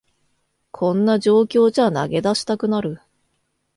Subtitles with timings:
[0.71, 2.99] こんな状況じゃ投げ出したくなる